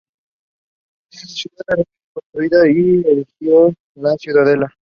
[1.13, 1.55] La ciudad
[2.11, 4.73] fue reconstruida y se erigió la ciudadela.